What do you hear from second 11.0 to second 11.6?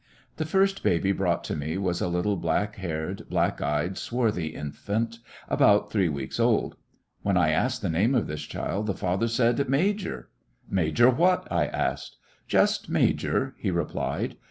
what?"